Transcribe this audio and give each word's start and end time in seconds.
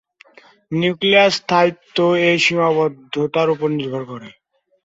Nuclear 0.71 1.31
স্থায়িত্ব 1.37 1.97
এই 2.27 2.37
সীমাবদ্ধতার 2.45 3.47
উপর 3.55 3.69
নির্ভর 3.77 4.03
করে। 4.11 4.29